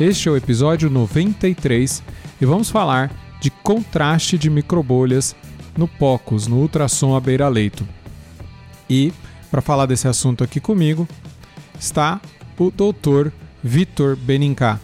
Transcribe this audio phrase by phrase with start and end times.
[0.00, 2.04] Este é o episódio 93
[2.40, 5.34] e vamos falar de contraste de microbolhas
[5.76, 7.84] no POCUS, no ultrassom à beira-leito.
[8.88, 9.12] E,
[9.50, 11.08] para falar desse assunto aqui comigo,
[11.80, 12.20] está
[12.56, 13.30] o Dr.
[13.60, 14.78] Vitor Benincá.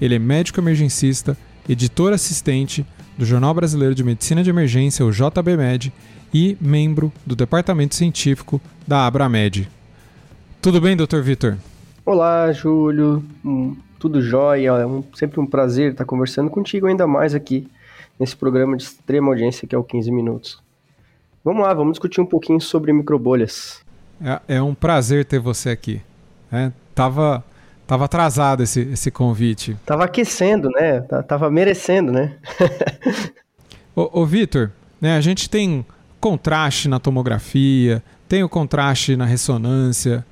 [0.00, 1.36] Ele é médico emergencista,
[1.68, 2.86] editor assistente
[3.18, 5.92] do Jornal Brasileiro de Medicina de Emergência, o JBMed,
[6.32, 9.68] e membro do Departamento Científico da Abramed.
[10.62, 11.22] Tudo bem, Dr.
[11.22, 11.56] Vitor?
[12.06, 13.24] Olá, Júlio.
[13.44, 14.68] Hum, tudo jóia.
[14.68, 17.66] É um, sempre um prazer estar conversando contigo ainda mais aqui
[18.20, 20.62] nesse programa de extrema audiência que é o 15 Minutos.
[21.42, 23.82] Vamos lá, vamos discutir um pouquinho sobre microbolhas.
[24.22, 26.02] É, é um prazer ter você aqui.
[26.52, 27.42] É, tava,
[27.86, 29.74] tava atrasado esse, esse convite.
[29.86, 31.00] Tava aquecendo, né?
[31.26, 32.36] Tava merecendo, né?
[33.96, 35.84] ô, ô Vitor, né, a gente tem
[36.20, 40.24] contraste na tomografia, tem o contraste na ressonância,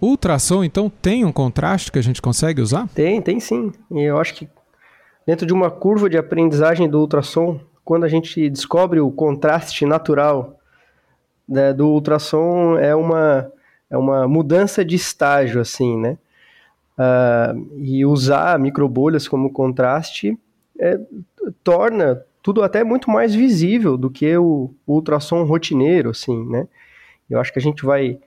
[0.00, 2.88] ultrassom, então, tem um contraste que a gente consegue usar?
[2.94, 3.72] Tem, tem sim.
[3.90, 4.48] E eu acho que
[5.26, 10.58] dentro de uma curva de aprendizagem do ultrassom, quando a gente descobre o contraste natural
[11.48, 13.50] né, do ultrassom, é uma,
[13.90, 16.18] é uma mudança de estágio, assim, né?
[16.96, 20.38] Uh, e usar microbolhas como contraste
[20.78, 20.96] é,
[21.64, 26.68] torna tudo até muito mais visível do que o, o ultrassom rotineiro, assim, né?
[27.28, 28.18] Eu acho que a gente vai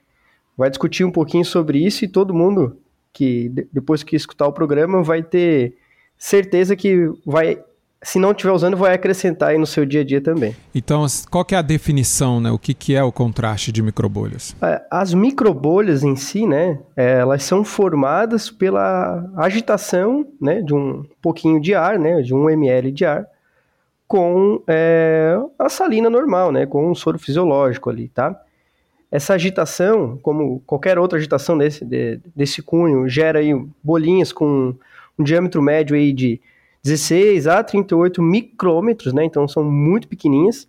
[0.57, 2.77] vai discutir um pouquinho sobre isso e todo mundo
[3.13, 5.75] que depois que escutar o programa vai ter
[6.17, 7.59] certeza que vai
[8.01, 10.55] se não estiver usando, vai acrescentar aí no seu dia a dia também.
[10.73, 12.51] Então, qual que é a definição, né?
[12.51, 14.55] O que, que é o contraste de microbolhas?
[14.61, 16.79] É, as microbolhas em si, né?
[16.95, 20.61] É, elas são formadas pela agitação, né?
[20.61, 22.21] De um pouquinho de ar, né?
[22.21, 23.25] De um ml de ar
[24.07, 26.65] com é, a salina normal, né?
[26.67, 28.39] Com um soro fisiológico ali, tá?
[29.17, 33.51] Essa agitação, como qualquer outra agitação desse, de, desse cunho, gera aí
[33.83, 34.75] bolinhas com
[35.17, 36.39] um diâmetro médio aí de
[36.83, 39.25] 16 a 38 micrômetros, né?
[39.25, 40.67] Então são muito pequenininhas.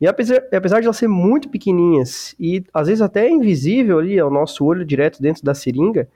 [0.00, 4.30] E apesar, apesar de elas serem muito pequenininhas e às vezes até invisível ali ao
[4.30, 6.08] nosso olho direto dentro da seringa,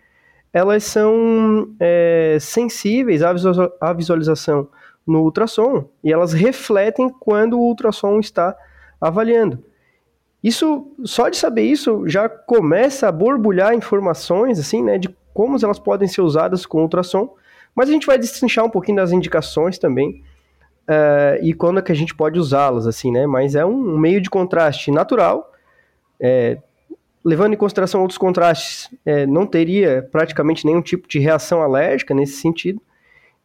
[0.52, 4.68] elas são é, sensíveis à visualização
[5.04, 8.56] no ultrassom e elas refletem quando o ultrassom está
[9.00, 9.64] avaliando.
[10.42, 15.78] Isso, só de saber isso, já começa a borbulhar informações, assim, né, de como elas
[15.78, 17.34] podem ser usadas com ultrassom,
[17.74, 20.22] mas a gente vai destrinchar um pouquinho das indicações também,
[20.88, 24.20] uh, e quando é que a gente pode usá-las, assim, né, mas é um meio
[24.20, 25.52] de contraste natural,
[26.20, 26.58] é,
[27.24, 32.40] levando em consideração outros contrastes, é, não teria praticamente nenhum tipo de reação alérgica nesse
[32.40, 32.82] sentido,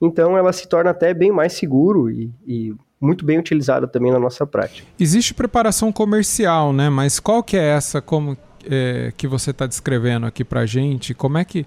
[0.02, 4.20] então ela se torna até bem mais seguro e, e muito bem utilizada também na
[4.20, 4.88] nossa prática.
[5.00, 6.90] Existe preparação comercial, né?
[6.90, 8.38] Mas qual que é essa como
[8.70, 11.14] é, que você está descrevendo aqui para gente?
[11.14, 11.66] Como é que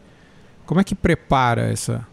[0.66, 2.06] como é que prepara essa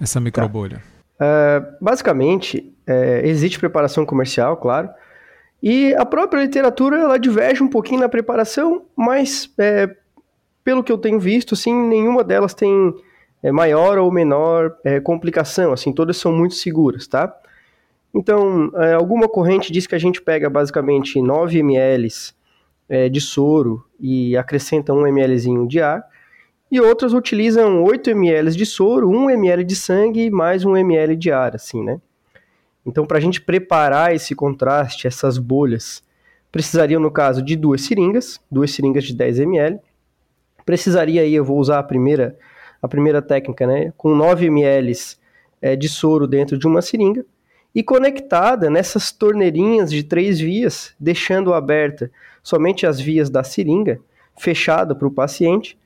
[0.00, 0.82] essa microbolha?
[1.18, 1.24] Tá.
[1.24, 4.88] Uh, basicamente, é, existe preparação comercial, claro,
[5.62, 9.90] e a própria literatura ela diverge um pouquinho na preparação, mas é,
[10.62, 12.94] pelo que eu tenho visto, assim, nenhuma delas tem
[13.42, 17.34] é, maior ou menor é, complicação, assim, todas são muito seguras, tá?
[18.14, 22.08] Então, é, alguma corrente diz que a gente pega basicamente 9 ml
[22.88, 26.02] é, de soro e acrescenta 1 mlzinho de ar,
[26.70, 31.16] e outras utilizam 8 ml de soro, 1 ml de sangue e mais 1 ml
[31.16, 32.00] de ar, assim, né?
[32.84, 36.02] Então, para a gente preparar esse contraste, essas bolhas,
[36.50, 39.78] precisariam, no caso, de duas seringas, duas seringas de 10 ml.
[40.64, 42.38] Precisaria aí, eu vou usar a primeira,
[42.80, 43.92] a primeira técnica, né?
[43.96, 44.92] Com 9 ml
[45.60, 47.24] é, de soro dentro de uma seringa
[47.74, 52.10] e conectada nessas torneirinhas de três vias, deixando aberta
[52.42, 54.00] somente as vias da seringa,
[54.38, 55.78] fechada para o paciente,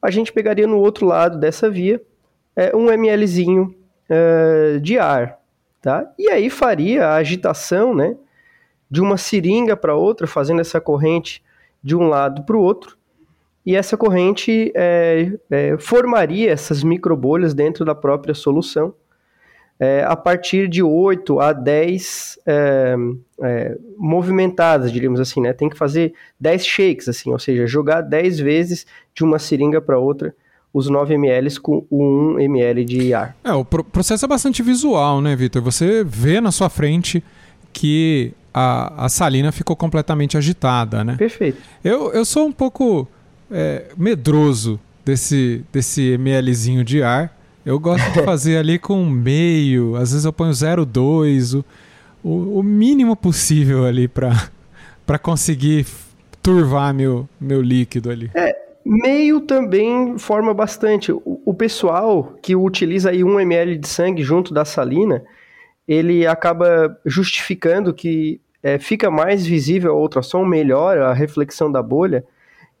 [0.00, 2.00] a gente pegaria no outro lado dessa via
[2.54, 3.74] é, um mlzinho
[4.08, 5.38] é, de ar,
[5.82, 6.10] tá?
[6.18, 8.16] E aí faria a agitação, né,
[8.90, 11.42] de uma seringa para outra, fazendo essa corrente
[11.82, 12.96] de um lado para o outro,
[13.64, 18.94] e essa corrente é, é, formaria essas microbolhas dentro da própria solução,
[19.78, 22.96] é, a partir de 8 a 10 é,
[23.42, 25.52] é, movimentadas, diríamos assim, né?
[25.52, 29.98] Tem que fazer 10 shakes, assim, ou seja, jogar 10 vezes de uma seringa para
[29.98, 30.34] outra
[30.72, 33.34] os 9 ml com o 1 ml de ar.
[33.42, 35.62] É, o processo é bastante visual, né, Vitor?
[35.62, 37.24] Você vê na sua frente
[37.72, 41.16] que a, a salina ficou completamente agitada, né?
[41.16, 41.58] Perfeito.
[41.82, 43.08] Eu, eu sou um pouco
[43.50, 47.35] é, medroso desse, desse mlzinho de ar.
[47.66, 51.64] Eu gosto de fazer ali com meio, às vezes eu ponho 0,2,
[52.22, 55.84] o, o, o mínimo possível ali para conseguir
[56.40, 58.30] turvar meu, meu líquido ali.
[58.34, 61.10] É, Meio também forma bastante.
[61.10, 65.24] O, o pessoal que utiliza aí 1 ml de sangue junto da salina,
[65.88, 72.24] ele acaba justificando que é, fica mais visível a ultrassom, melhora a reflexão da bolha,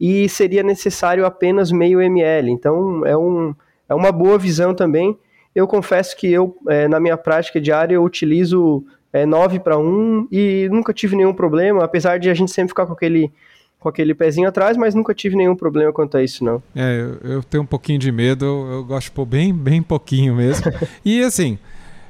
[0.00, 2.52] e seria necessário apenas meio ml.
[2.52, 3.52] Então é, um,
[3.88, 5.16] é uma boa visão também.
[5.54, 10.28] Eu confesso que eu, é, na minha prática diária, eu utilizo é, 9 para 1
[10.30, 13.32] e nunca tive nenhum problema, apesar de a gente sempre ficar com aquele
[13.78, 16.60] com aquele pezinho atrás, mas nunca tive nenhum problema quanto a isso, não.
[16.74, 20.34] É, eu, eu tenho um pouquinho de medo, eu, gosto de pôr bem, bem pouquinho
[20.34, 20.66] mesmo.
[21.04, 21.58] e assim,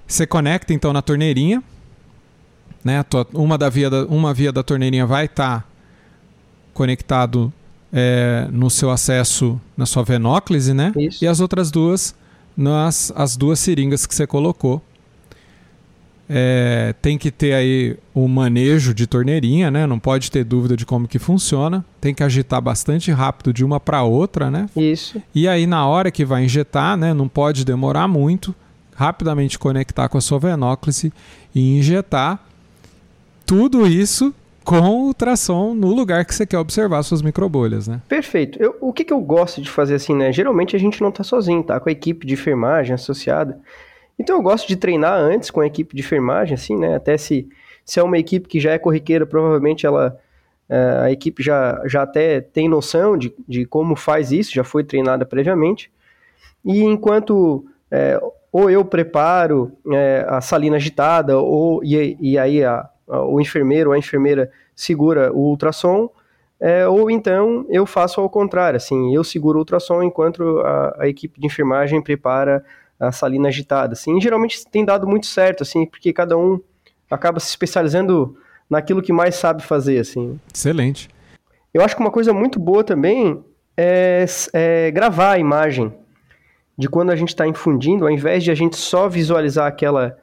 [0.06, 1.62] você conecta então na torneirinha,
[2.82, 3.04] né?
[3.34, 5.64] Uma, da via da, uma via da torneirinha vai estar tá
[6.72, 7.52] conectado
[7.98, 10.92] é, no seu acesso na sua venóclise, né?
[10.98, 11.24] Isso.
[11.24, 12.14] E as outras duas
[12.54, 14.82] nas as duas seringas que você colocou.
[16.28, 19.86] É, tem que ter aí o manejo de torneirinha, né?
[19.86, 21.82] Não pode ter dúvida de como que funciona.
[21.98, 24.68] Tem que agitar bastante rápido de uma para outra, né?
[24.76, 25.22] Isso.
[25.34, 27.14] E aí na hora que vai injetar, né?
[27.14, 28.54] Não pode demorar muito.
[28.94, 31.12] Rapidamente conectar com a sua venóclise
[31.54, 32.44] e injetar
[33.46, 34.34] tudo isso
[34.66, 38.02] com ultrassom no lugar que você quer observar suas microbolhas, né?
[38.08, 38.60] Perfeito.
[38.60, 40.32] Eu, o que, que eu gosto de fazer assim, né?
[40.32, 41.78] Geralmente a gente não está sozinho, tá?
[41.78, 43.60] Com a equipe de enfermagem associada.
[44.18, 46.96] Então eu gosto de treinar antes com a equipe de enfermagem, assim, né?
[46.96, 47.48] Até se,
[47.84, 50.18] se é uma equipe que já é corriqueira, provavelmente ela
[50.68, 54.82] é, a equipe já, já até tem noção de, de como faz isso, já foi
[54.82, 55.92] treinada previamente.
[56.64, 58.20] E enquanto é,
[58.50, 63.94] ou eu preparo é, a salina agitada, ou, e, e aí a, o enfermeiro ou
[63.94, 66.10] a enfermeira segura o ultrassom,
[66.58, 71.08] é, ou então eu faço ao contrário, assim, eu seguro o ultrassom enquanto a, a
[71.08, 72.64] equipe de enfermagem prepara
[72.98, 74.20] a salina agitada, assim.
[74.20, 76.60] Geralmente tem dado muito certo, assim, porque cada um
[77.10, 78.36] acaba se especializando
[78.68, 80.40] naquilo que mais sabe fazer, assim.
[80.52, 81.08] Excelente.
[81.72, 83.44] Eu acho que uma coisa muito boa também
[83.76, 85.92] é, é gravar a imagem
[86.76, 90.16] de quando a gente está infundindo, ao invés de a gente só visualizar aquela,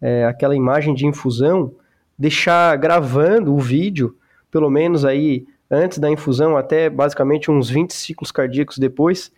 [0.00, 1.72] é, aquela imagem de infusão,
[2.18, 4.16] deixar gravando o vídeo,
[4.50, 9.32] pelo menos aí antes da infusão, até basicamente uns 20 ciclos cardíacos depois,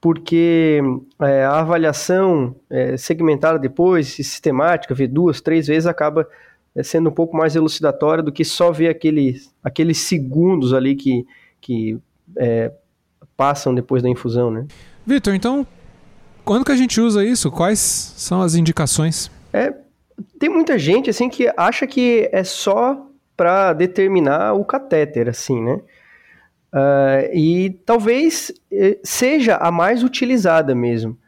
[0.00, 0.80] porque
[1.20, 6.28] é, a avaliação é, segmentada depois, sistemática, ver duas, três vezes, acaba
[6.74, 11.24] é, sendo um pouco mais elucidatória do que só ver aqueles, aqueles segundos ali que,
[11.60, 11.98] que
[12.36, 12.72] é,
[13.36, 14.66] passam depois da infusão, né?
[15.06, 15.66] Vitor, então,
[16.44, 17.50] quando que a gente usa isso?
[17.50, 19.30] Quais são as indicações?
[19.52, 19.72] É,
[20.38, 25.80] tem muita gente, assim, que acha que é só para determinar o catéter, assim, né?
[26.72, 31.18] Uh, e talvez eh, seja a mais utilizada mesmo.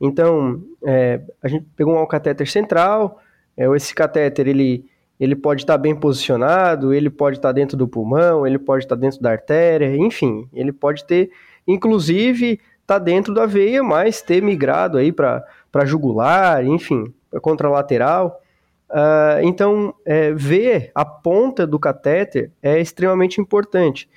[0.00, 3.20] Então, é, a gente pegou um catéter central,
[3.56, 4.84] é, esse catéter ele,
[5.18, 9.20] ele pode estar bem posicionado, ele pode estar dentro do pulmão, ele pode estar dentro
[9.20, 11.30] da artéria, enfim, ele pode ter,
[11.66, 15.44] inclusive, tá dentro da veia, mas ter migrado aí para
[15.84, 18.40] jugular, enfim, contralateral.
[18.90, 24.08] Uh, então, é, ver a ponta do catéter é extremamente importante.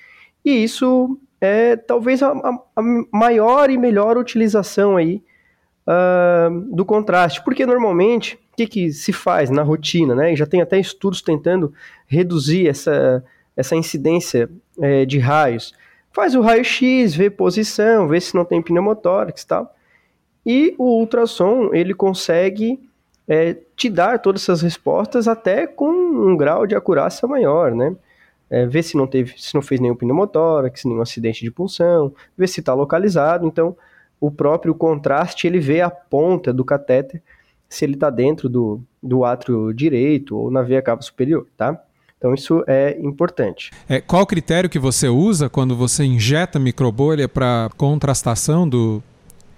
[0.44, 2.82] E isso é talvez a, a
[3.12, 5.22] maior e melhor utilização aí
[5.86, 10.32] uh, do contraste, porque normalmente o que, que se faz na rotina, né?
[10.32, 11.72] E já tem até estudos tentando
[12.06, 13.24] reduzir essa,
[13.56, 15.72] essa incidência é, de raios.
[16.12, 19.74] Faz o raio-x, vê posição, vê se não tem pneumotórax e tal.
[20.44, 22.80] E o ultrassom, ele consegue
[23.28, 27.94] é, te dar todas essas respostas até com um grau de acurácia maior, né?
[28.50, 32.48] é, ver se não teve, se não fez nenhum pneumotórax, nenhum acidente de punção, ver
[32.48, 33.46] se está localizado.
[33.46, 33.76] Então,
[34.20, 37.22] o próprio contraste ele vê a ponta do catéter
[37.68, 41.78] se ele está dentro do, do átrio direito ou na veia cava superior, tá?
[42.16, 43.70] Então isso é importante.
[43.88, 49.00] É, qual critério que você usa quando você injeta microbolha para contrastação do,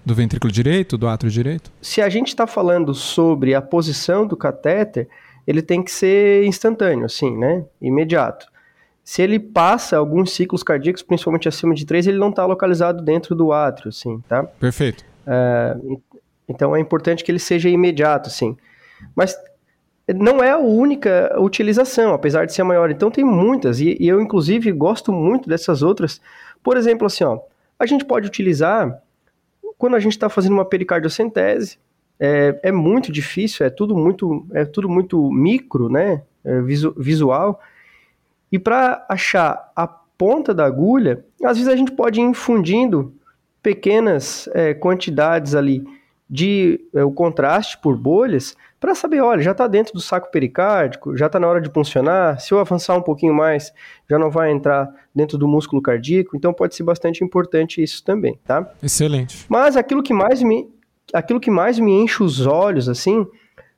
[0.05, 1.71] do ventrículo direito, do átrio direito?
[1.81, 5.09] Se a gente está falando sobre a posição do catéter,
[5.47, 7.65] ele tem que ser instantâneo, assim, né?
[7.81, 8.47] Imediato.
[9.03, 13.35] Se ele passa alguns ciclos cardíacos, principalmente acima de 3, ele não está localizado dentro
[13.35, 14.45] do átrio, sim, tá?
[14.45, 15.05] Perfeito.
[15.27, 15.77] É,
[16.49, 18.57] então é importante que ele seja imediato, sim.
[19.15, 19.37] Mas
[20.15, 22.91] não é a única utilização, apesar de ser a maior.
[22.91, 26.21] Então tem muitas, e, e eu inclusive gosto muito dessas outras.
[26.63, 27.39] Por exemplo, assim, ó,
[27.79, 29.01] a gente pode utilizar
[29.81, 31.79] quando a gente está fazendo uma pericardiocentese,
[32.21, 36.23] é, é, muito difícil, é tudo muito, é tudo muito micro, né?
[36.45, 37.59] É visu, visual.
[38.53, 43.15] E para achar a ponta da agulha, às vezes a gente pode ir infundindo
[43.63, 45.83] pequenas é, quantidades ali
[46.29, 51.15] de é, o contraste por bolhas para saber, olha, já está dentro do saco pericárdico,
[51.15, 52.41] já está na hora de funcionar.
[52.41, 53.71] Se eu avançar um pouquinho mais,
[54.09, 56.35] já não vai entrar dentro do músculo cardíaco.
[56.35, 58.73] Então pode ser bastante importante isso também, tá?
[58.83, 59.45] Excelente.
[59.51, 60.67] Mas aquilo que mais me,
[61.13, 63.27] aquilo que mais me enche os olhos, assim,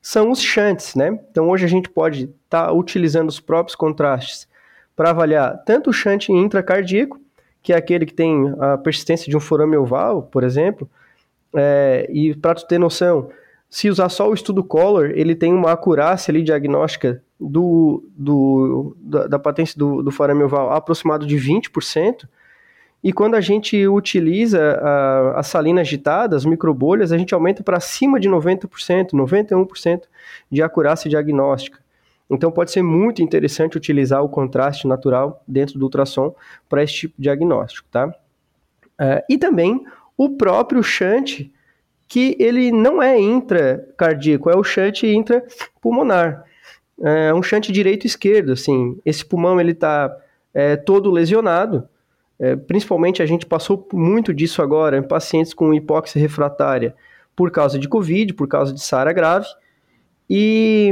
[0.01, 1.19] são os shunts, né?
[1.29, 4.47] Então hoje a gente pode estar tá utilizando os próprios contrastes
[4.95, 7.19] para avaliar tanto o shunt intracardíaco,
[7.61, 10.89] que é aquele que tem a persistência de um forame oval, por exemplo,
[11.53, 13.29] é, e para tu ter noção,
[13.73, 19.25] se usar só o estudo Color, ele tem uma acurácia ali diagnóstica do, do, da,
[19.25, 22.27] da patência do, do forame oval aproximado de 20%,
[23.03, 24.79] e quando a gente utiliza
[25.35, 30.03] a, salina agitada, as microbolhas, a gente aumenta para cima de 90%, 91%
[30.51, 31.79] de acurácia diagnóstica.
[32.29, 36.35] Então pode ser muito interessante utilizar o contraste natural dentro do ultrassom
[36.69, 38.13] para esse tipo de diagnóstico, tá?
[38.99, 39.83] É, e também
[40.15, 41.51] o próprio shunt
[42.13, 46.43] que ele não é intracardíaco, é o shunt intrapulmonar.
[47.01, 48.99] É um shunt direito esquerdo, assim.
[49.03, 50.15] Esse pulmão ele está
[50.53, 51.89] é, todo lesionado.
[52.39, 56.93] É, principalmente a gente passou muito disso agora em pacientes com hipóxia refratária
[57.35, 59.47] por causa de Covid, por causa de SARA grave.
[60.29, 60.91] E,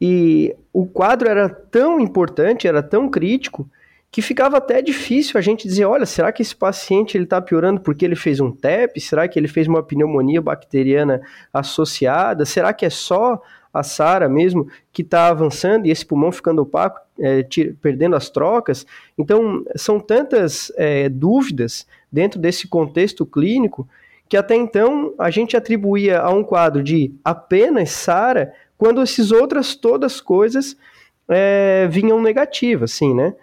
[0.00, 3.68] e o quadro era tão importante, era tão crítico,
[4.12, 7.80] que ficava até difícil a gente dizer, olha, será que esse paciente ele está piorando
[7.80, 9.00] porque ele fez um TEP?
[9.00, 12.44] Será que ele fez uma pneumonia bacteriana associada?
[12.44, 13.40] Será que é só
[13.72, 17.42] a SARA mesmo que está avançando e esse pulmão ficando opaco, é,
[17.80, 18.86] perdendo as trocas?
[19.16, 23.88] Então, são tantas é, dúvidas dentro desse contexto clínico
[24.28, 29.74] que até então a gente atribuía a um quadro de apenas SARA quando essas outras
[29.74, 30.76] todas coisas
[31.30, 33.34] é, vinham negativas, assim, né?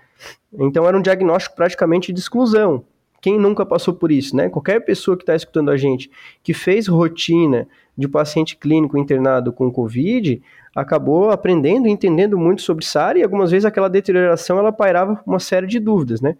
[0.54, 2.84] Então era um diagnóstico praticamente de exclusão.
[3.22, 4.50] Quem nunca passou por isso, né?
[4.50, 6.10] Qualquer pessoa que está escutando a gente
[6.42, 10.42] que fez rotina de paciente clínico internado com Covid
[10.74, 15.40] acabou aprendendo e entendendo muito sobre SARA e algumas vezes aquela deterioração ela pairava uma
[15.40, 16.38] série de dúvidas, né?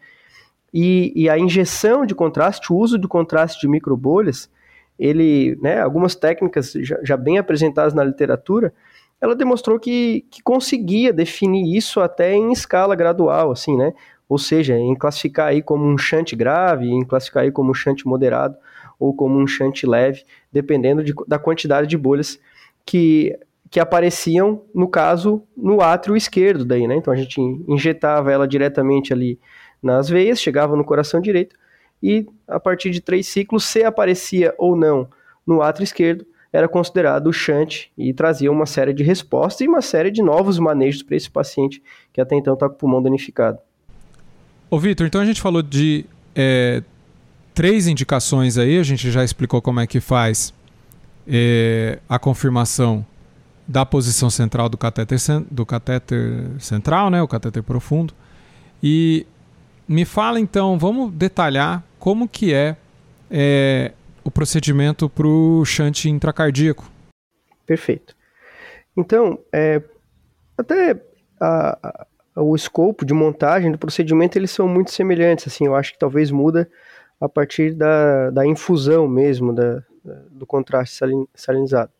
[0.74, 4.50] E, e a injeção de contraste, o uso de contraste de microbolhas,
[4.98, 8.74] ele, né, algumas técnicas já, já bem apresentadas na literatura,
[9.22, 13.94] ela demonstrou que, que conseguia definir isso até em escala gradual, assim, né?
[14.28, 18.06] Ou seja, em classificar aí como um shunt grave, em classificar aí como um shunt
[18.06, 18.56] moderado
[19.00, 22.40] ou como um shunt leve, dependendo de, da quantidade de bolhas
[22.86, 23.38] que,
[23.70, 26.96] que apareciam, no caso, no átrio esquerdo daí, né?
[26.96, 29.40] Então a gente injetava ela diretamente ali
[29.82, 31.56] nas veias, chegava no coração direito
[32.02, 35.08] e a partir de três ciclos, se aparecia ou não
[35.46, 39.82] no átrio esquerdo, era considerado o shunt e trazia uma série de respostas e uma
[39.82, 43.60] série de novos manejos para esse paciente que até então está com o pulmão danificado.
[44.70, 46.84] Ô Vitor, então a gente falou de é,
[47.54, 50.54] três indicações aí, a gente já explicou como é que faz
[51.28, 53.06] é, a confirmação
[53.68, 55.20] da posição central do catéter,
[55.52, 58.14] do catéter central, né, o catéter profundo.
[58.82, 59.28] E
[59.88, 62.76] me fala então, vamos detalhar como que é,
[63.30, 63.92] é
[64.30, 66.90] o procedimento para o shunt intracardíaco.
[67.66, 68.16] Perfeito.
[68.96, 69.82] Então, é,
[70.58, 71.02] até
[71.40, 72.06] a,
[72.36, 75.48] a, o escopo de montagem do procedimento eles são muito semelhantes.
[75.48, 76.70] Assim, eu acho que talvez muda
[77.20, 79.84] a partir da, da infusão mesmo da,
[80.32, 81.92] do contraste salin, salinizado.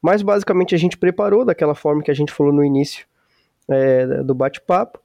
[0.00, 3.06] Mas basicamente a gente preparou daquela forma que a gente falou no início
[3.68, 5.00] é, do bate-papo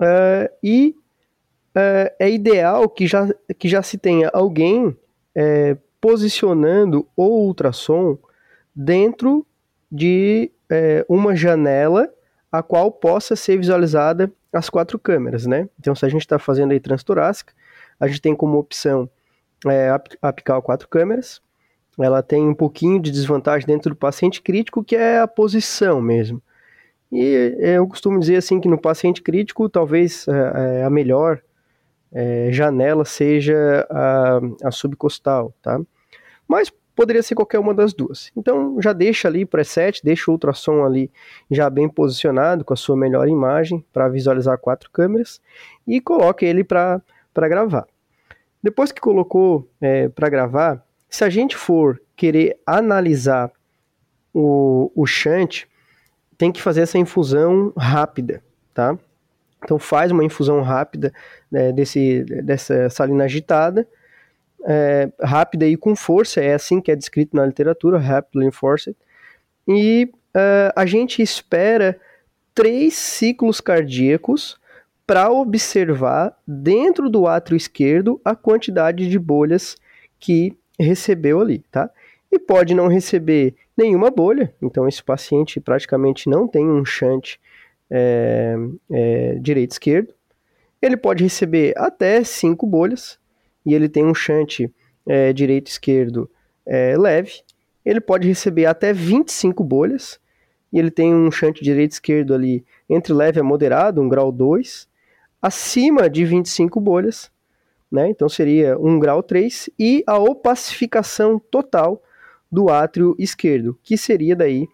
[0.00, 0.94] é, e
[1.74, 3.28] é, é ideal que já,
[3.58, 4.96] que já se tenha alguém
[5.34, 8.18] é, posicionando o ultrassom
[8.74, 9.46] dentro
[9.90, 12.12] de é, uma janela
[12.50, 15.68] a qual possa ser visualizada as quatro câmeras, né?
[15.78, 17.52] Então, se a gente está fazendo aí transtorácica,
[17.98, 19.08] a gente tem como opção
[19.66, 19.90] é,
[20.22, 21.40] apical quatro câmeras.
[21.98, 26.42] Ela tem um pouquinho de desvantagem dentro do paciente crítico, que é a posição mesmo.
[27.10, 31.40] E eu costumo dizer assim que no paciente crítico, talvez é, é a melhor
[32.14, 35.80] é, janela seja a, a subcostal, tá?
[36.46, 38.30] Mas poderia ser qualquer uma das duas.
[38.36, 41.10] Então já deixa ali preset, deixa o ultrassom ali
[41.50, 45.40] já bem posicionado com a sua melhor imagem para visualizar quatro câmeras
[45.86, 47.02] e coloque ele para
[47.36, 47.86] gravar.
[48.62, 53.50] Depois que colocou é, para gravar, se a gente for querer analisar
[54.32, 55.64] o, o shunt,
[56.38, 58.42] tem que fazer essa infusão rápida,
[58.72, 58.98] tá?
[59.64, 61.12] Então faz uma infusão rápida
[61.50, 63.86] né, desse, dessa salina agitada.
[64.66, 68.96] é, rápida e com força, é assim que é descrito na literatura, rapidly enforced.
[69.68, 71.98] E uh, a gente espera
[72.54, 74.58] três ciclos cardíacos
[75.06, 79.76] para observar dentro do átrio esquerdo a quantidade de bolhas
[80.18, 81.90] que recebeu ali, tá?
[82.32, 87.36] E pode não receber nenhuma bolha, então esse paciente praticamente não tem um shunt
[87.96, 88.56] é,
[88.90, 90.12] é, direito-esquerdo.
[90.82, 93.18] Ele pode receber até cinco bolhas,
[93.64, 94.68] e ele tem um shunt
[95.06, 96.28] é, direito-esquerdo
[96.66, 97.42] é, leve.
[97.84, 100.18] Ele pode receber até 25 bolhas,
[100.72, 104.88] e ele tem um shunt direito-esquerdo ali entre leve a moderado, um grau 2,
[105.40, 107.30] acima de 25 bolhas,
[107.90, 108.08] né?
[108.08, 112.02] Então seria um grau 3 e a opacificação total
[112.50, 114.66] do átrio esquerdo, que seria daí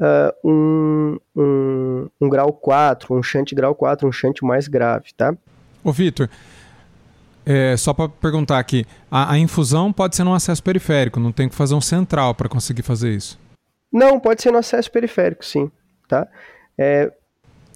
[0.00, 5.34] uh, um, um, um, grau 4, um shunt grau 4, um shunt mais grave, tá?
[5.82, 6.28] Ô Vitor,
[7.44, 11.48] é, só para perguntar aqui, a, a, infusão pode ser no acesso periférico, não tem
[11.48, 13.38] que fazer um central para conseguir fazer isso?
[13.92, 15.70] Não, pode ser no acesso periférico, sim,
[16.08, 16.26] tá?
[16.76, 17.12] É,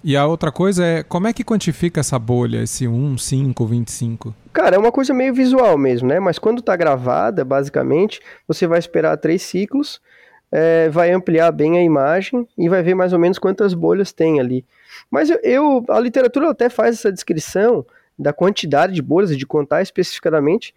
[0.02, 4.34] e a outra coisa é, como é que quantifica essa bolha, esse 1, 5, 25?
[4.52, 6.20] Cara, é uma coisa meio visual mesmo, né?
[6.20, 10.00] Mas quando tá gravada, basicamente, você vai esperar três ciclos,
[10.50, 14.40] é, vai ampliar bem a imagem e vai ver mais ou menos quantas bolhas tem
[14.40, 14.64] ali.
[15.10, 17.84] Mas eu, eu a literatura até faz essa descrição
[18.18, 20.74] da quantidade de bolhas e de contar especificadamente,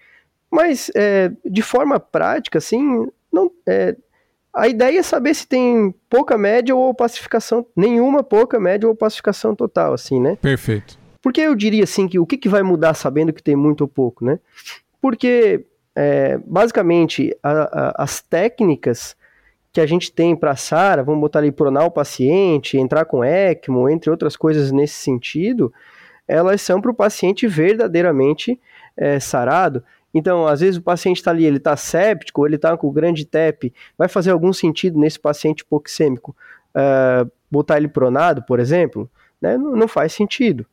[0.50, 3.96] mas é, de forma prática, assim, não, é,
[4.54, 9.56] a ideia é saber se tem pouca média ou pacificação, nenhuma pouca média ou pacificação
[9.56, 10.38] total, assim, né?
[10.42, 11.00] Perfeito.
[11.22, 13.88] Porque eu diria assim que o que, que vai mudar sabendo que tem muito ou
[13.88, 14.40] pouco, né?
[15.00, 19.16] Porque é, basicamente a, a, as técnicas
[19.72, 23.90] que a gente tem para SARA, vamos botar ali pronar o paciente, entrar com ECMO,
[23.90, 25.74] entre outras coisas nesse sentido,
[26.28, 28.60] elas são para o paciente verdadeiramente
[28.98, 32.92] é, sarado então, às vezes o paciente está ali, ele está séptico, ele está com
[32.92, 36.36] grande TEP, vai fazer algum sentido nesse paciente hipoxêmico
[36.76, 39.10] uh, botar ele pronado, por exemplo?
[39.42, 39.58] Né?
[39.58, 40.66] Não, não, faz sentido,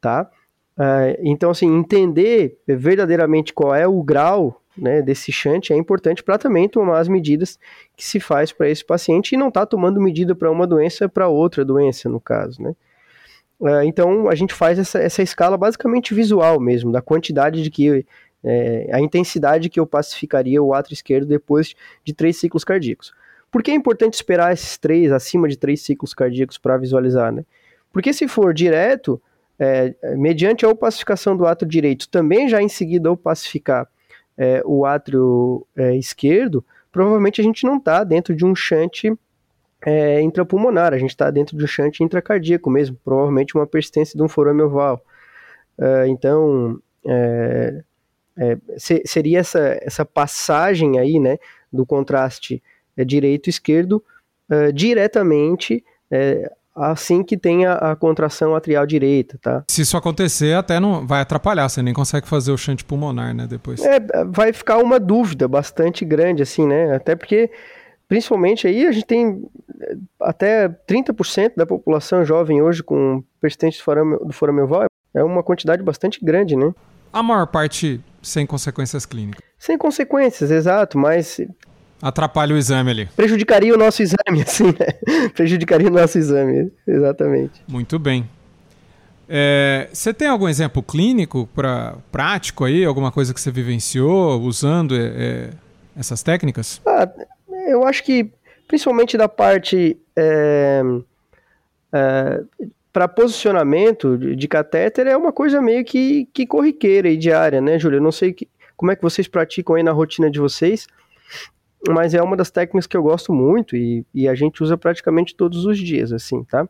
[0.00, 0.30] tá?
[0.78, 6.36] Uh, então, assim, entender verdadeiramente qual é o grau né, desse shunt é importante para
[6.36, 7.58] também tomar as medidas
[7.96, 11.28] que se faz para esse paciente e não tá tomando medida para uma doença para
[11.28, 12.74] outra doença, no caso, né?
[13.60, 18.04] Uh, então, a gente faz essa, essa escala basicamente visual mesmo, da quantidade de que
[18.42, 23.14] é, a intensidade que eu pacificaria o átrio esquerdo depois de três ciclos cardíacos.
[23.50, 27.44] Por que é importante esperar esses três, acima de três ciclos cardíacos para visualizar, né?
[27.90, 29.22] Porque se for direto,
[29.58, 33.88] é, mediante a opacificação do átrio direito, também já em seguida opacificar
[34.36, 39.04] é, o átrio é, esquerdo, provavelmente a gente não está dentro de um shunt
[39.86, 44.22] é, intrapulmonar, a gente está dentro de um shunt intracardíaco mesmo, provavelmente uma persistência de
[44.22, 45.04] um forame oval.
[45.78, 47.82] É, então, é,
[48.36, 48.58] é,
[49.06, 51.38] seria essa, essa passagem aí, né,
[51.72, 52.62] do contraste
[52.96, 54.04] direito-esquerdo
[54.72, 55.84] diretamente
[56.74, 59.64] assim que tem a, contração atrial direita, tá?
[59.68, 63.46] Se isso acontecer, até não vai atrapalhar, você nem consegue fazer o chante pulmonar, né,
[63.46, 63.84] depois.
[63.84, 67.50] É, vai ficar uma dúvida bastante grande, assim, né, até porque,
[68.08, 69.44] principalmente aí, a gente tem
[69.80, 75.22] é, até 30% da população jovem hoje com persistente do forame, do forame oval, é
[75.22, 76.72] uma quantidade bastante grande, né?
[77.12, 79.40] A maior parte sem consequências clínicas.
[79.56, 81.40] Sem consequências, exato, mas.
[82.02, 83.06] Atrapalha o exame ali.
[83.16, 85.28] Prejudicaria o nosso exame, assim, né?
[85.34, 87.62] Prejudicaria o nosso exame, exatamente.
[87.66, 88.28] Muito bem.
[89.28, 94.94] É, você tem algum exemplo clínico para prático aí, alguma coisa que você vivenciou usando
[94.94, 95.50] é, é,
[95.96, 96.80] essas técnicas?
[96.86, 97.08] Ah,
[97.68, 98.30] eu acho que
[98.68, 100.82] principalmente da parte é,
[101.92, 102.42] é,
[102.92, 107.96] para posicionamento de, catéter é uma coisa meio que, que corriqueira e diária, né, Júlia?
[107.96, 110.86] Eu não sei que, como é que vocês praticam aí na rotina de vocês,
[111.88, 115.34] mas é uma das técnicas que eu gosto muito e, e a gente usa praticamente
[115.34, 116.68] todos os dias, assim, tá?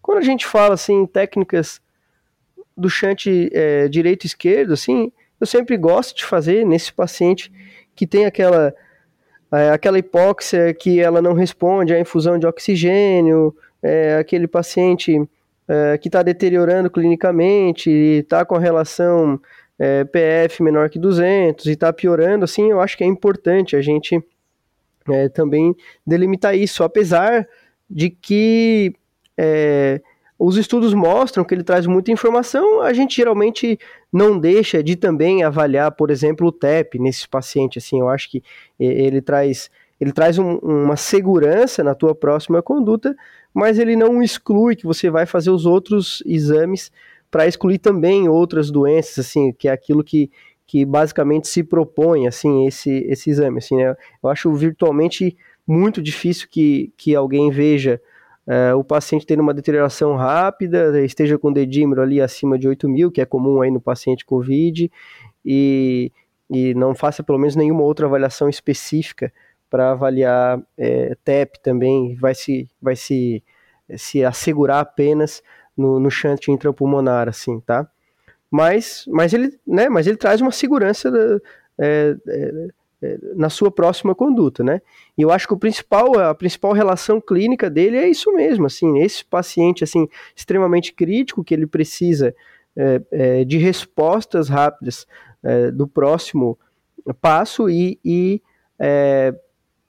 [0.00, 1.80] Quando a gente fala, assim, técnicas
[2.76, 7.52] do chante é, direito e esquerdo, assim, eu sempre gosto de fazer nesse paciente
[7.94, 8.74] que tem aquela,
[9.52, 15.20] é, aquela hipóxia que ela não responde à infusão de oxigênio, é, aquele paciente
[15.68, 19.40] é, que está deteriorando clinicamente, está com relação
[19.78, 23.82] é, PF menor que 200 e está piorando, assim, eu acho que é importante a
[23.82, 24.22] gente
[25.08, 25.74] é, também
[26.06, 27.46] delimitar isso, apesar
[27.88, 28.94] de que
[29.36, 30.00] é,
[30.38, 33.78] os estudos mostram que ele traz muita informação, a gente geralmente
[34.12, 38.42] não deixa de também avaliar, por exemplo, o TEP nesses pacientes, assim, eu acho que
[38.78, 43.16] ele traz ele traz um, uma segurança na tua próxima conduta,
[43.54, 46.90] mas ele não exclui que você vai fazer os outros exames
[47.34, 50.30] para excluir também outras doenças, assim, que é aquilo que,
[50.64, 53.58] que basicamente se propõe assim esse, esse exame.
[53.58, 53.96] Assim, né?
[54.22, 58.00] Eu acho virtualmente muito difícil que, que alguém veja
[58.46, 63.10] é, o paciente tendo uma deterioração rápida, esteja com dedímero ali acima de 8 mil,
[63.10, 64.88] que é comum aí no paciente COVID,
[65.44, 66.12] e,
[66.48, 69.32] e não faça pelo menos nenhuma outra avaliação específica
[69.68, 73.42] para avaliar é, TEP também, vai se, vai se,
[73.96, 75.42] se assegurar apenas
[75.76, 77.86] no, no shunt intrapulmonar, assim, tá?
[78.50, 81.40] Mas, mas, ele, né, mas ele traz uma segurança da,
[81.78, 82.16] é,
[83.02, 84.80] é, na sua próxima conduta, né?
[85.18, 89.00] E eu acho que o principal, a principal relação clínica dele é isso mesmo, assim,
[89.00, 92.34] esse paciente, assim, extremamente crítico, que ele precisa
[92.76, 95.06] é, de respostas rápidas
[95.42, 96.58] é, do próximo
[97.20, 98.42] passo e, e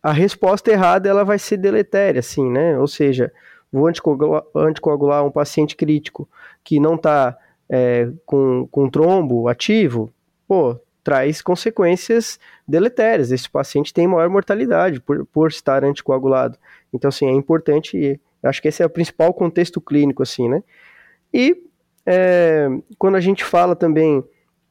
[0.05, 2.77] a resposta errada, ela vai ser deletéria, assim, né?
[2.77, 3.31] Ou seja,
[3.75, 6.27] vou anticoagular, anticoagular um paciente crítico
[6.63, 7.37] que não está
[7.69, 10.11] é, com, com trombo ativo,
[10.47, 13.31] pô, traz consequências deletérias.
[13.31, 16.57] Esse paciente tem maior mortalidade por, por estar anticoagulado.
[16.93, 20.63] Então, assim, é importante, acho que esse é o principal contexto clínico, assim, né?
[21.33, 21.63] E
[22.05, 24.23] é, quando a gente fala também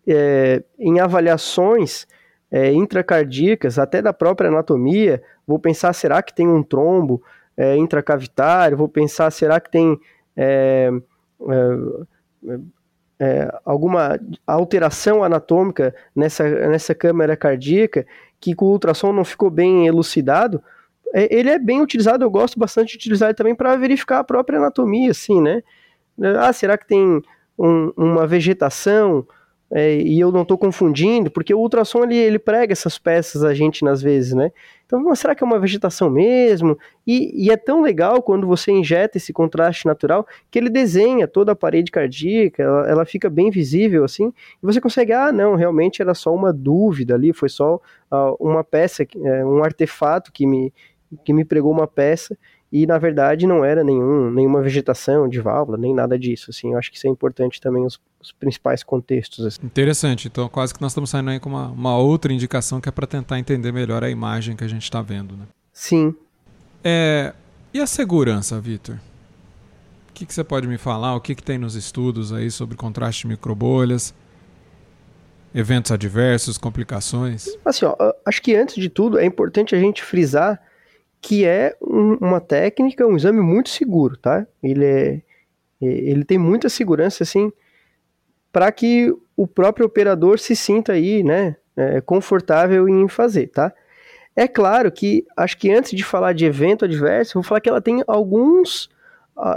[0.07, 2.07] é, em avaliações
[2.51, 7.23] é, intracardíacas, até da própria anatomia, vou pensar, será que tem um trombo
[7.57, 8.77] é, intracavitário?
[8.77, 9.99] Vou pensar, será que tem
[10.37, 10.91] é,
[11.51, 12.59] é,
[13.21, 18.07] é, alguma alteração anatômica nessa, nessa câmera cardíaca
[18.41, 20.63] que com o ultrassom não ficou bem elucidado,
[21.15, 24.25] é, ele é bem utilizado, eu gosto bastante de utilizar ele também para verificar a
[24.25, 25.63] própria anatomia, assim, né?
[26.39, 27.23] Ah, será que tem
[27.59, 29.27] um, uma vegetação
[29.77, 31.29] é, e eu não estou confundindo?
[31.29, 34.53] Porque o ultrassom ele, ele prega essas peças a gente nas vezes, né?
[34.87, 36.79] Então, mas será que é uma vegetação mesmo?
[37.05, 41.51] E, e, é tão legal quando você injeta esse contraste natural que ele desenha toda
[41.51, 44.33] a parede cardíaca, ela, ela fica bem visível assim,
[44.63, 47.75] e você consegue, ah, não, realmente era só uma dúvida ali, foi só
[48.13, 50.73] uh, uma peça, uh, um artefato que me,
[51.25, 52.39] que me pregou uma peça,
[52.75, 56.79] e na verdade não era nenhum, nenhuma vegetação de válvula, nem nada disso, assim, eu
[56.79, 59.47] acho que isso é importante também, os, os principais contextos.
[59.47, 59.65] Assim.
[59.65, 62.93] Interessante, então quase que nós estamos saindo aí com uma, uma outra indicação que é
[62.93, 65.45] para tentar entender melhor a imagem que a gente está vendo, né?
[65.73, 66.17] Sim.
[66.83, 67.33] É,
[67.73, 68.97] e a segurança, Vitor?
[70.11, 71.15] O que, que, você pode me falar?
[71.15, 74.13] O que, que tem nos estudos aí sobre contraste de microbolhas?
[75.55, 77.47] Eventos adversos, complicações?
[77.65, 77.95] Assim, ó,
[78.27, 80.61] acho que antes de tudo é importante a gente frisar
[81.25, 84.47] que é um, uma técnica, um exame muito seguro, tá?
[84.63, 85.23] Ele é,
[85.81, 87.51] ele tem muita segurança, assim,
[88.53, 93.73] para que o próprio operador se sinta aí, né, é, confortável em fazer, tá?
[94.37, 97.81] É claro que, acho que antes de falar de evento adverso, vou falar que ela
[97.81, 98.91] tem alguns,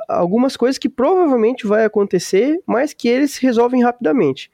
[0.08, 4.50] algumas coisas que provavelmente vai acontecer, mas que eles resolvem rapidamente.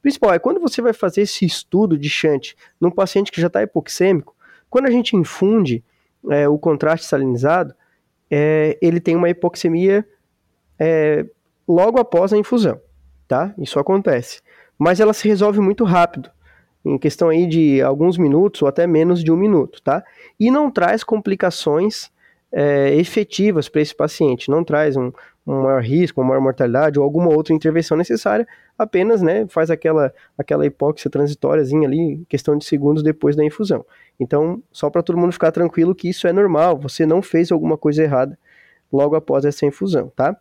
[0.00, 3.64] Principal é quando você vai fazer esse estudo de shunt num paciente que já está
[3.64, 4.36] hipoxêmico,
[4.70, 5.82] quando a gente infunde
[6.30, 7.74] é, o contraste salinizado,
[8.30, 10.06] é, ele tem uma hipoxemia
[10.78, 11.26] é,
[11.68, 12.80] logo após a infusão,
[13.28, 13.54] tá?
[13.58, 14.40] Isso acontece.
[14.78, 16.30] Mas ela se resolve muito rápido,
[16.84, 20.04] em questão aí de alguns minutos ou até menos de um minuto, tá?
[20.38, 22.10] E não traz complicações
[22.50, 25.12] é, efetivas para esse paciente, não traz um,
[25.46, 28.46] um maior risco, uma maior mortalidade ou alguma outra intervenção necessária,
[28.78, 33.84] apenas né, faz aquela, aquela hipóxia transitóriazinha ali, questão de segundos depois da infusão.
[34.18, 37.76] Então, só para todo mundo ficar tranquilo que isso é normal, você não fez alguma
[37.76, 38.38] coisa errada
[38.92, 40.36] logo após essa infusão, tá?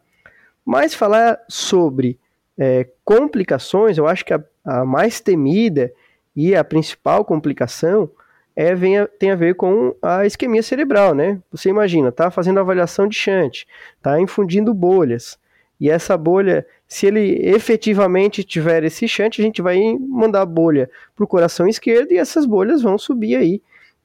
[0.63, 2.19] Mas falar sobre
[2.57, 5.91] é, complicações, eu acho que a, a, mais temida
[6.35, 8.09] e a principal complicação
[8.55, 11.39] é, a, tem a ver com a isquemia cerebral, né?
[11.51, 13.65] Você imagina, tá fazendo avaliação de shunt,
[14.01, 15.39] tá infundindo bolhas,
[15.81, 20.87] e essa bolha, se ele efetivamente tiver esse shunt, a gente vai mandar a bolha
[21.15, 23.61] para o coração esquerdo e essas bolhas vão subir aí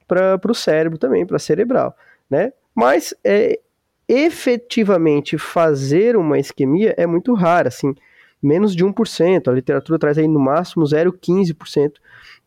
[0.09, 1.95] para o cérebro também, para cerebral,
[2.31, 2.51] né?
[2.75, 3.61] Mas é,
[4.09, 7.95] efetivamente fazer uma isquemia é muito raro, assim,
[8.43, 11.95] menos de 1%, a literatura traz aí no máximo 0,15%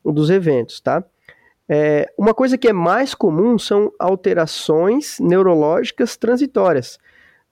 [0.05, 1.03] dos eventos, tá?
[1.69, 6.97] É, uma coisa que é mais comum são alterações neurológicas transitórias.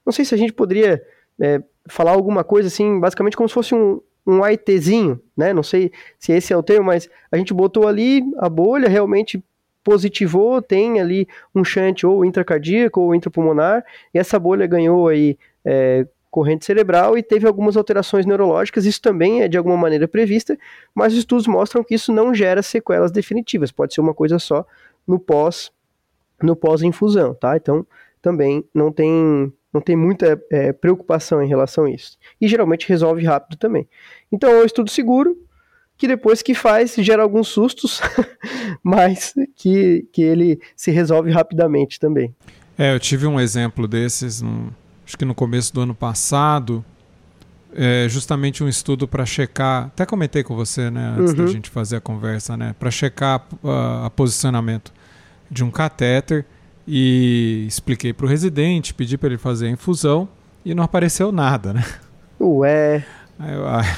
[0.04, 1.04] Não sei se a gente poderia
[1.40, 5.54] é, falar alguma coisa assim, basicamente como se fosse um, um AITzinho, né?
[5.54, 9.44] Não sei se esse é o termo, mas a gente botou ali a bolha, realmente
[9.84, 16.06] positivou, tem ali um shunt ou intracardíaco ou intrapulmonar, e essa bolha ganhou aí é,
[16.30, 20.58] corrente cerebral e teve algumas alterações neurológicas, isso também é de alguma maneira prevista,
[20.94, 24.66] mas os estudos mostram que isso não gera sequelas definitivas, pode ser uma coisa só
[25.08, 25.72] no pós
[26.42, 27.58] no pós-infusão, tá?
[27.58, 27.86] Então,
[28.22, 32.18] também não tem não tem muita é, preocupação em relação a isso.
[32.42, 33.88] E geralmente resolve rápido também.
[34.32, 35.38] Então é um estudo seguro,
[35.98, 38.02] que depois que faz gera alguns sustos,
[38.82, 42.34] mas que, que ele se resolve rapidamente também.
[42.78, 44.74] É, eu tive um exemplo desses, no,
[45.08, 46.84] acho que no começo do ano passado,
[47.74, 51.46] é justamente um estudo para checar, até comentei com você, né, antes uhum.
[51.46, 53.48] da gente fazer a conversa, né, para checar
[54.04, 54.92] a posicionamento
[55.50, 56.46] de um catéter
[56.86, 60.28] e expliquei para o residente, pedi para ele fazer a infusão
[60.66, 61.86] e não apareceu nada, né?
[62.40, 63.06] Ué.
[63.40, 63.98] Eu, ah,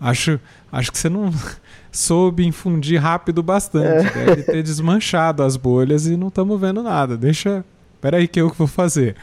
[0.00, 0.38] acho,
[0.70, 1.32] acho que você não
[1.90, 4.06] soube infundir rápido bastante.
[4.18, 4.26] É.
[4.26, 7.16] Deve ter desmanchado as bolhas e não estamos vendo nada.
[7.16, 7.64] Deixa.
[7.94, 9.16] Espera aí que eu vou fazer.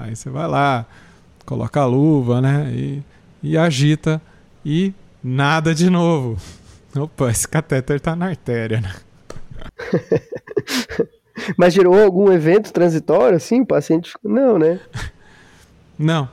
[0.00, 0.86] Aí você vai lá,
[1.44, 2.70] coloca a luva, né?
[2.72, 3.02] E,
[3.42, 4.20] e agita
[4.64, 6.38] e nada de novo.
[6.96, 8.94] Opa, esse catéter está na artéria, né?
[11.56, 13.60] Mas gerou algum evento transitório, assim?
[13.60, 14.12] O paciente.
[14.24, 14.80] Não, né?
[15.98, 16.28] Não.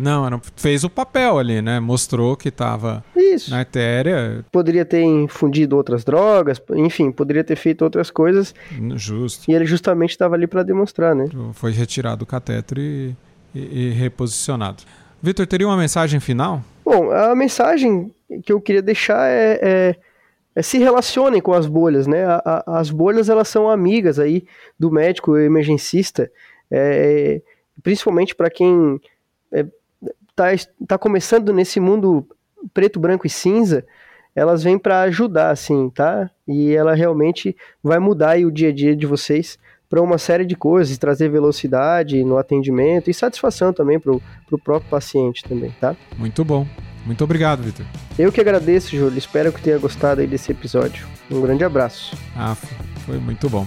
[0.00, 1.78] Não, fez o papel ali, né?
[1.78, 3.04] Mostrou que estava
[3.48, 4.44] na artéria.
[4.50, 8.54] Poderia ter infundido outras drogas, enfim, poderia ter feito outras coisas.
[8.94, 9.50] Justo.
[9.50, 11.26] E ele justamente estava ali para demonstrar, né?
[11.52, 13.14] Foi retirado o catéter e,
[13.54, 14.82] e, e reposicionado.
[15.22, 16.64] Vitor, teria uma mensagem final?
[16.82, 18.10] Bom, a mensagem
[18.44, 19.96] que eu queria deixar é, é
[20.54, 22.24] é, se relacionem com as bolhas, né?
[22.24, 24.44] A, a, as bolhas elas são amigas aí
[24.78, 26.30] do médico emergencista,
[26.70, 27.40] é,
[27.82, 29.00] principalmente para quem
[30.48, 32.26] está tá começando nesse mundo
[32.72, 33.84] preto, branco e cinza,
[34.34, 36.30] elas vêm para ajudar, assim, tá?
[36.46, 40.54] E ela realmente vai mudar o dia a dia de vocês para uma série de
[40.54, 44.22] coisas, trazer velocidade no atendimento e satisfação também para o
[44.62, 45.96] próprio paciente também, tá?
[46.16, 46.64] Muito bom.
[47.04, 47.84] Muito obrigado, Vitor.
[48.18, 49.18] Eu que agradeço, Júlio.
[49.18, 51.08] Espero que tenha gostado aí desse episódio.
[51.30, 52.16] Um grande abraço.
[52.36, 52.54] Ah,
[53.04, 53.66] foi muito bom.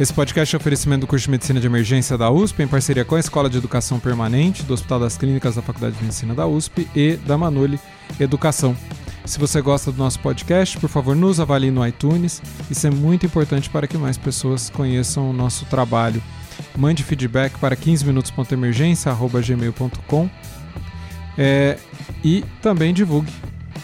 [0.00, 3.16] Esse podcast é oferecimento do curso de Medicina de Emergência da USP, em parceria com
[3.16, 6.88] a Escola de Educação Permanente, do Hospital das Clínicas da Faculdade de Medicina da USP
[6.96, 7.78] e da Manuli
[8.18, 8.74] Educação.
[9.26, 12.40] Se você gosta do nosso podcast, por favor, nos avalie no iTunes.
[12.70, 16.22] Isso é muito importante para que mais pessoas conheçam o nosso trabalho.
[16.74, 20.30] Mande feedback para 15minutos.emergência.gmail.com
[21.36, 21.76] é,
[22.24, 23.34] e também divulgue.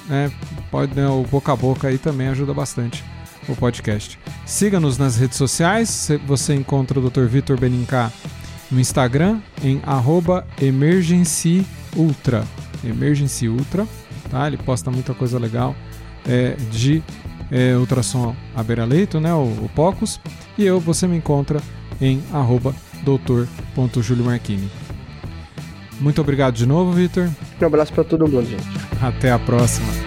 [0.08, 0.32] Né?
[0.70, 3.04] Pode, né, o boca a boca aí também ajuda bastante
[3.48, 4.18] o podcast.
[4.44, 6.08] Siga-nos nas redes sociais.
[6.26, 7.26] Você encontra o Dr.
[7.26, 8.12] Vitor Benincá
[8.70, 9.80] no Instagram em
[10.60, 12.44] emergencyultra.
[12.84, 13.86] Emergency Ultra,
[14.30, 14.46] tá?
[14.46, 15.74] Ele posta muita coisa legal
[16.26, 17.02] é, de
[17.50, 19.32] é, ultrassom à beira-leito, né?
[19.32, 20.20] O, o POCUS.
[20.58, 21.60] E eu, você me encontra
[22.00, 22.74] em arroba.
[26.00, 27.28] Muito obrigado de novo, Vitor.
[27.60, 28.64] Um abraço para todo mundo, gente.
[29.00, 30.05] Até a próxima.